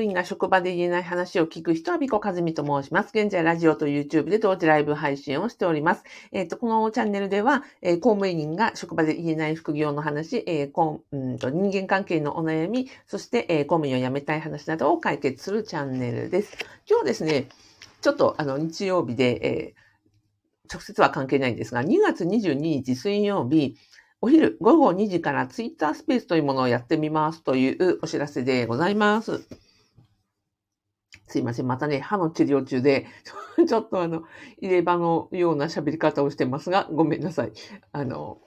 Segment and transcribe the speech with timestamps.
[0.00, 3.10] 務員が職場で言えない話を聞く人は、ビコカズミと申します。
[3.14, 6.04] 現在、ラジオと YouTube で同時ライブ配信をしております。
[6.32, 16.56] えっ、ー、と、このチャンネルでは、えー、公務員が職場で言えない副業の話、えー、こうんと人間関係のお悩み、そして、えー、公務員を辞めたい話などを解決するチャンネルです。
[16.88, 17.48] 今日ですね、
[18.00, 23.76] ちょっとあの日曜日で、えー、直接は関係ないんですが、2月22日水曜日、
[24.22, 29.69] お昼午後2時からツイッタースペースというものをやってみますというお知らせでございます。
[31.26, 31.66] すいません。
[31.66, 33.06] またね、歯の治療中で、
[33.66, 34.24] ちょっとあの、
[34.58, 37.52] 入れ歯のような喋り方をしてますが、ごめんなさい。
[37.92, 38.40] あの、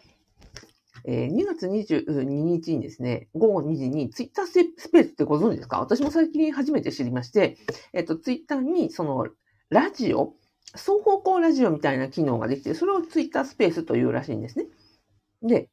[1.05, 4.53] えー、2月22日にですね、午後2時にツイッタース
[4.89, 5.79] ペースってご存知ですか？
[5.79, 7.57] 私も最近初めて知りまして、
[7.91, 9.27] えっ、と、ツイッターにその、
[9.69, 10.35] ラジオ、
[10.75, 14.67] 双方向ラジオみたいな機能ができて、それをツイッタースペースというらしいんですね。
[15.41, 15.69] で、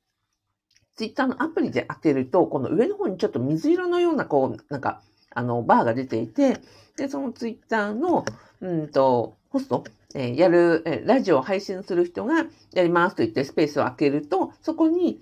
[0.97, 6.61] ツイッターのアプリで開けると、この上の方にちょっと水色のような、こう、なんか、あの、バーが出ていて、
[6.97, 8.25] で、そのツイッターの、
[8.61, 15.21] うんと、ホスト、えー、やる、えー、ラジオを配信する人がやりますと言ってスペースを開けると、そこに、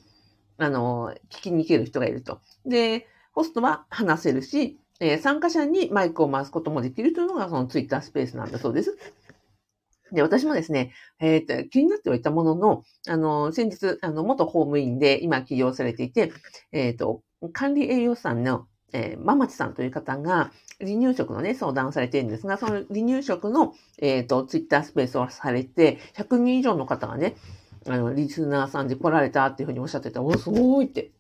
[0.59, 2.41] あの、聞きに行ける人がいると。
[2.67, 8.99] で、ホストは話せるし、えー、参加者にマイクを回すこともできるというのがそのツイッタースペースなんだそうです。
[10.13, 16.33] で、私もですね、えー、と気になってはいたものの、あの、先日、あの、元公務員で今起業されていて、
[16.73, 20.51] えっ、ー、と、管理栄養士さんの、えー、ママチさんという方が、
[20.81, 27.37] 離乳食のね、相談をされているんですが、その離乳食の、えっ、ー、と、ツイッタースペースをされて、100人以上の方がね、
[27.87, 31.11] あの、リスナーさんで来られたっていうふうにおっしゃってて、お、すごいって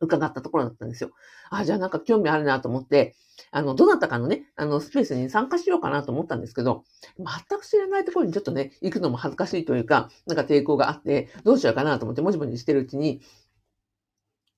[0.00, 1.10] 伺ったところだったんですよ。
[1.50, 3.14] あ、じゃあなんか興味あるなと思って、
[3.50, 6.84] あの、どなたかのね、あの、スペースに参加しようかなと思ったんですけど、
[7.18, 13.20] 全く知らないところにちょっとね、行くのも恥ずかしいというか、なんか抵抗があって、どうしようかなと思って、もじもじしてるうちに、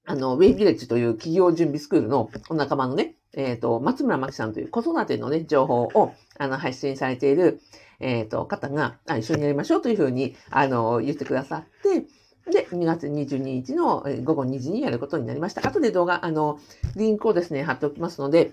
[0.07, 7.61] あの、ウェイビレッジという企業準備スクールのお仲間のね、えっ、ー、と、松村真紀さんという子育てのね、情報を、あの、配信されている、
[8.01, 12.07] えっ、ー、と、方が、一緒にやりましょうというふうに、あの、言ってくださって、
[12.51, 15.67] で、2月22日の午後2時にやることになりました。
[15.67, 16.59] 後で動画、あの、
[16.97, 18.53] リンクをですね、貼っておきますので、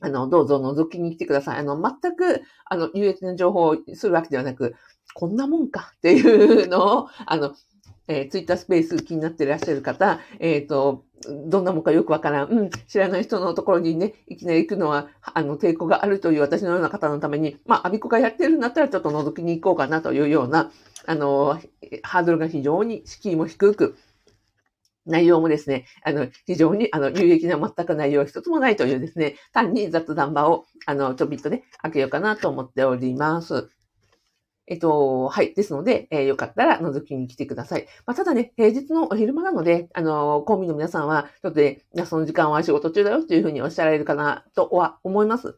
[0.00, 1.58] あの、どうぞ覗きに来てください。
[1.58, 4.74] あの、全く、あの、有益な情報をするわけではなく、
[5.14, 7.54] こんなもんかっていうのを、あの、
[8.08, 11.04] えー、ツイッタースペース気になっていらっしゃる方、えっ、ー、と、
[11.48, 12.48] どんなもんかよくわからん。
[12.50, 20.70] うん、知らない人のところにね、いきなり行くのは、あの、抵抗があるという私のような方のために、まあ、アビコがやってるんだったらちょっと覗きに行こうかなというような、
[21.06, 21.58] あの、
[22.02, 23.96] ハードルが非常に敷居も低く、
[25.06, 33.70] 内容もですね、あの、非常に、あの、有益な全く内容一つもないというですね、単に雑談場を、あの、ちょびっとね、開けようかなと思っております。
[34.68, 35.54] えっと、はい。
[35.54, 37.86] ですので、えー、よかったら覗きに来てください。
[38.04, 45.56] まあ、ただね、平日のお昼間なので、あの、公民の皆さんは、ちょっとね、その時間は仕事中だよというふうにおっしゃられるかなとは思います。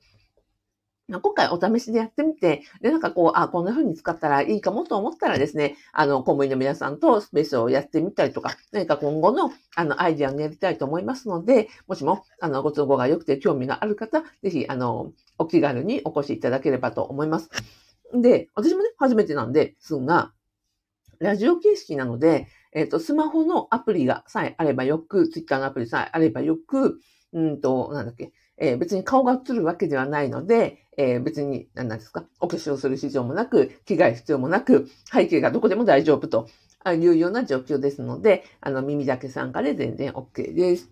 [1.11, 17.49] 今回お試しでやってみて、で、なんかこう、あ、こんな風に使ったらいいかもと思ったらですね、あの、公務員の皆さんとスペースをやってみたりとか、何か今後の、あの、アイディアをやりたいと思いますので、もしも、あの、ご都合が良くて興味がある方、ぜひ、あの、お気軽にお越しいただければと思います。
[18.15, 20.33] で、私もね、初めてなんですが、
[21.19, 27.01] ラジオ形式なので、えっ、ー、と、スマホのアプリがさえあればよく、ツイッターのアプリさえあればよく、
[27.33, 36.49] うんと、なんだっけ、えー、別に顔が映るわけではないので、えー、別に、何なんですか、お化粧する必要もなく、着替え必要もなく、背景がどこでも大丈夫と
[36.87, 40.91] いうような状況ですので、あの、耳だけ参加で全然 OK です。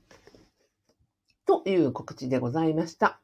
[1.46, 3.20] という告知でございました。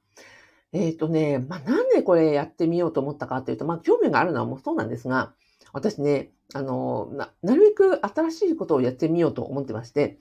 [0.73, 5.33] えっ、ー、とね、まあ、なんでこれやってみようと思ったかというと、まあ、興味があるのはもうそうなんですが、
[5.73, 10.19] 私ね、あの、な、なるべく新しいことをやってみようと思ってまして、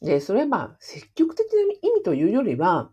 [0.00, 2.90] で、それはまあ、積極的な意味というよりは、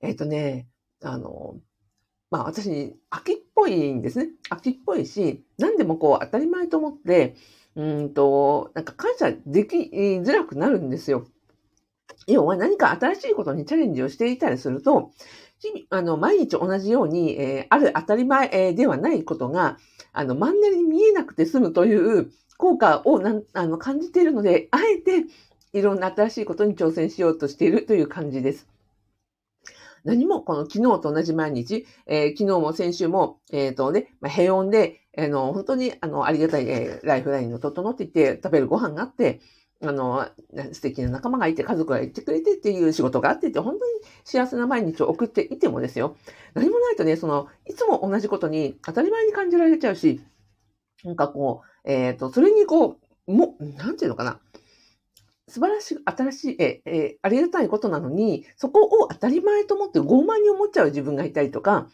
[0.00, 0.68] えっ、ー、とね、
[1.02, 1.56] あの、
[2.30, 4.30] まあ私、秋っぽいんですね。
[4.50, 7.36] 秋っぽいし、何でもこう当たり前と思って、
[7.76, 9.76] うんと、なんか感謝でき
[10.22, 11.26] づらくなるんですよ。
[12.26, 15.10] 要は何か新しいことにチャレンジをしていたりすると、
[15.90, 19.78] あの、毎日同じように、えー、ある当たり前、えー、ではないことが、
[20.12, 25.26] あの、マンネリに見えなくて済むという効果をなんあの感じているので、あえて
[25.72, 28.68] いろんな新しいことに挑戦しようとしているという感じです。
[30.04, 39.40] 何もこの昨日と同じ毎日、えー、昨日も先週も、えっ、ー、とね、まあ、平穏で、あの、本当に、あの、ありがたい、えー、ライフラインの整っていて、食べるご飯があって、
[39.82, 40.28] あの、
[40.72, 43.92] 素敵な仲間がいて、家族がいてくれてっていう仕事があってて、本当に
[44.24, 46.16] 幸せな毎日を送っていてもですよ。
[46.54, 50.20] 何もないとね、その、いつも同じことに当たり前に感じられちゃうし、
[51.04, 54.40] なんかこう、えっ、ー、と、それにこう、も、なんていうのかな。
[55.48, 61.88] 素晴らしい、新しい、え、え、ありがたいことなのに、そこを当たり前と思って傲慢に思っちゃう自分がいたりとか、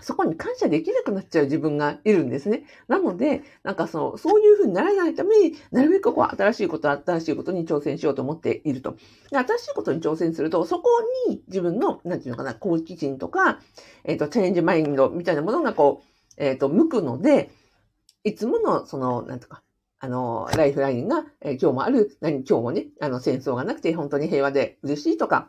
[0.00, 2.64] そこに感謝できなくなっちゃう自分がいるんですね。
[2.86, 8.96] なので、なんかそう、そういうふうにならないために、なるべくこう、新しいこと、新しいことに挑戦しようと思っていると。
[9.30, 10.88] で新しいことに挑戦すると、そこ
[11.28, 13.60] に自分の、なんていうのかな、好奇心とか、
[14.04, 17.50] えっ、ー、と、チャレンジマインドみたいなものがこう、えっ、ー、と、向くので、
[18.22, 19.62] いつもの、その、なんとか、
[20.00, 25.48] あの、ライフラインが、えー、今日もある、何、今日もね、あの、戦争がなくて本当に平和で嬉しいとか、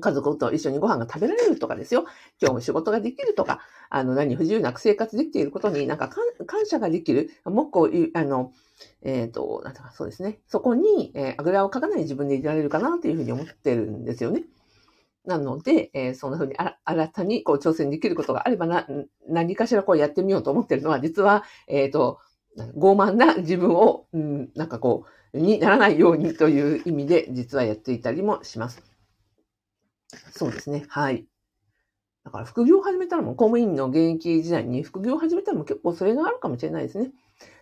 [0.00, 2.04] 家族と一緒にご飯が食べられるとかですよ。
[2.40, 3.60] 今日も仕事ができるとか、
[3.90, 6.08] あの、何不自由なく生活できていることになんか
[6.46, 7.30] 感謝ができる。
[7.44, 8.52] もうこう、あの、
[9.02, 10.40] えっ、ー、と、なんかそうですね。
[10.48, 14.44] そこに、えー、あぐらをかかない自分でいられるかなというふうに思ってるんですよね。
[15.24, 16.54] なので、えー、そんなふうに
[16.84, 18.86] 新たにこう挑戦できることがあればな、
[19.28, 22.20] 何かしらこうやってみようと思ってるのは、実は、えっ、ー、と、
[22.76, 28.82] 傲慢な自分を、うん、なんかこう、にならないようにという意味で、実はやっていたりもします。
[30.32, 30.84] そうですね。
[30.88, 31.26] はい。
[32.24, 37.12] だから副業を始めたらも公務員の現役時代に副業を始めたらも結構それがあるかもしれないですね。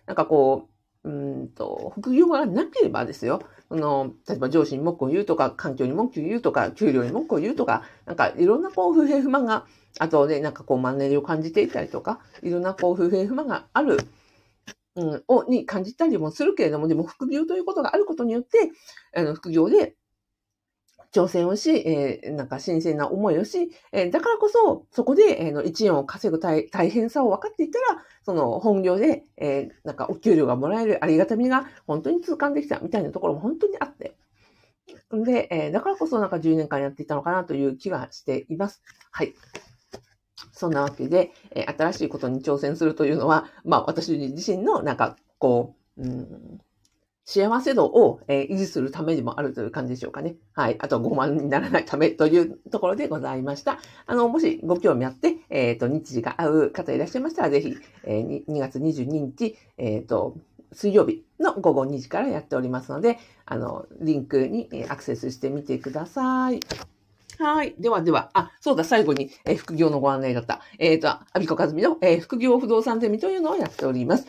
[0.07, 0.69] なんかこ
[1.03, 3.43] う、うんと、副業がなければですよ。
[3.69, 9.67] その、例えば上司に文句を言うとか、環境に文句を言うとか、給料に文句を言うとか、なんかいろんなこう不平不満が、
[9.99, 13.99] あとね、なんかこうマンネリを感じていたりとか、いろんなこう不平不満がある、
[14.95, 18.71] うん、を、に感じたりもするけれども、でも副業ということがあることによって、
[19.15, 19.95] あの、副業で
[21.15, 34.17] 挑戦をし、えー、なんか新鮮な思いをし、えー、だからこそ、そこで、えー、の1円を稼ぐ大変さを分かっていたら、その本業で、えー、なんかお給料がもらえるありがたみが本当に痛感できたみたいなところも本当にあって。
[35.11, 38.81] で、えー、だからこそなんか10年間やっていたのかなという気がしています。
[39.11, 39.33] はい。
[40.51, 46.59] そんなわけで、えー、新しいことに挑戦するというのは、まあ私自身のなんかこう、うん、
[47.25, 50.35] 幸せ度を、えー、維持するためにもあるという感じでしょうかね。
[50.53, 50.75] はい。
[50.79, 53.79] あと、傲慢にならないためというところでございました。
[54.05, 60.37] あの、もしご興味あって、えっ、ー、と、日時が合う方いらっしゃいましたら、ぜひ、えー、2月22日、えっ、ー、と、
[60.71, 66.59] 水曜日の午後2時からやっておりますので、あの、リンクにアクセスしてみてください。
[67.39, 67.73] はい。
[67.79, 70.61] ではでは、あ、そうだ、最後に、えー、副業のご案内だった。
[70.77, 74.27] えっ、ー、と、アビコカズミの、えー、副業不動産ゼミというのをやっております。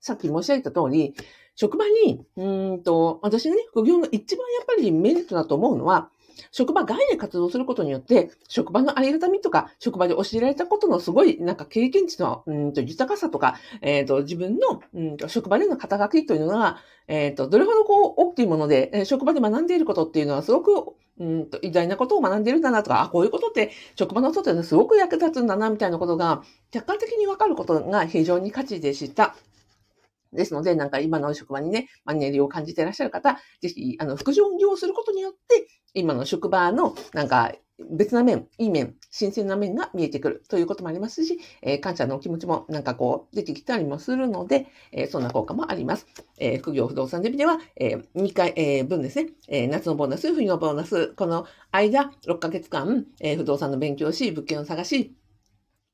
[0.00, 1.14] さっき申し上げた通り、
[1.58, 6.08] 職場に、うんと、私がね、副業の一番やっぱりメリットだと思うのは、
[6.52, 16.78] 職場外で活動することによって、職場のありがたみとか、職場で教えられたことのすごい、なんか経験値の、うんと、豊かさとか、えっ、ー、と、自分の、うんと、職場での肩書きというのは、
[17.08, 29.34] えっ、ー、と、どれほどこう、大きいもので、え、職場で学んでいることっていうのはすごく、うんと、偉大なことを学んでいるんだなとか、あ、こういうことって職場の外ですごく役立つんだな、みたいなことが、客観的にわかることが非常に価値でした。
[30.32, 37.52] ですので、なんか今の職場にね、マニュアルを感じていらっしゃる方、ぜひ、あの、副業をすることによって、今の職場の、なんか、
[37.90, 46.06] 別な面、いい面、新鮮な面が見えてくるということもありますし、えー、感謝のお気持ちもなんかこう出てきたりもするので、えー、そんな効果もあります。
[46.38, 55.14] えー、副業不動産デビでは、えー、2回、えー、分ですね、えー、夏のボーナス、冬のボーナス、この間6ヶ月間、えー、不動産の勉強し、物件を探し、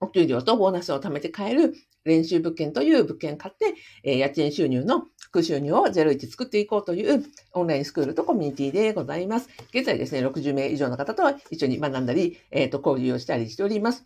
[0.00, 1.74] お給料とボーナスを貯めて買える
[2.04, 9.48] 練習物件という物件を買って、え、家賃収入の副収入を01作っていこうというオンラインスクールとコミュニティでございます。
[9.72, 14.04] 現在ですね、60名以上の方と一緒に学んだり、えっ、ー、と、交流をしたりしております。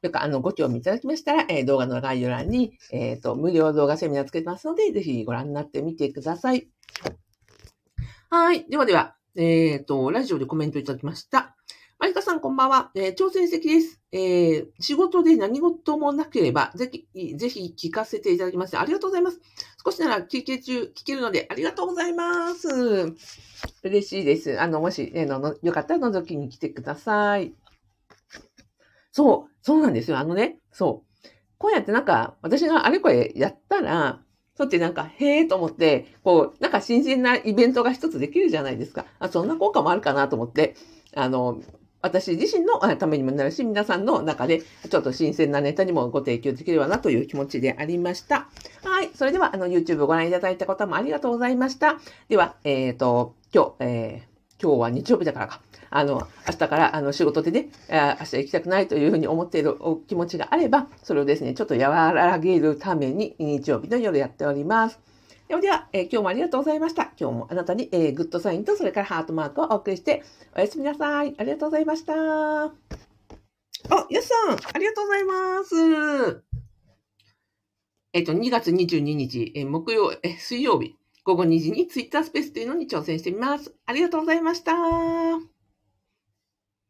[0.00, 6.68] というか、あの、ご興味いただきましたら、えー、動画の概要欄に、えっ、ー、と、無料動画セミナーつけてますので、ぜひご覧になってみてください。
[8.30, 8.68] はい。
[8.68, 11.53] ではでは、えっ、と、ラジオでコメントいただきました。
[12.56, 12.90] ばんは。
[12.94, 14.00] えー、挑戦的です。
[14.12, 19.40] えー、仕事で何事もなければ、ぜひ、ぜひ聞かせていただきまして、ありがとうございます。
[19.84, 22.68] 少しなら休憩中聞けるので、ありがとうございます。
[23.82, 24.60] 嬉しいです。
[24.60, 27.54] あの、もし、えー、の、よかったら覗きに来てください。
[29.10, 30.18] そう、そうなんですよ。
[30.18, 31.28] あのね、そう。
[31.58, 34.20] こうやってなんか、私があれこれやったら、
[34.56, 39.06] そうってなんか、へえと思って、こう、なんか新鮮なイベントが一つできるじゃないですか。
[39.18, 40.76] あ、そんな効果もあるかなと思って、
[41.14, 41.60] あの、
[42.04, 48.46] 私自身のためにもなるし、皆さんの中でちょっと新鮮なネタにもご提供できればなという気持ちでありました。
[48.84, 49.10] はい。
[49.14, 51.98] それでは、あの、YouTube をご覧いただいた方もありがとうございました。
[52.28, 55.62] では、えっ、ー、と、今日、えー、今日は日曜日だからか。
[55.88, 65.00] あの、明日からあの仕事でね、明日行きたくないというふうに思っているお気持ちがあれば、それをですね、ちょっと和らげるために日曜日の夜やっております。
[65.48, 67.12] では、えー、今日もありがとうございました。
[67.18, 70.22] 今日もあなたに、えー、グッドサインとそれからハートマークをお送りして、
[70.56, 71.34] おやすみなさい。
[71.38, 72.14] ありがとうございました。
[72.14, 76.44] あ、やすさん、ありがとうございます。
[78.12, 83.74] えっ、ー、と、2月22日、えー、木曜、えー、水曜日、午後2時にツイッタースペースというのに挑戦してみます。
[83.86, 85.53] ありがとうございました。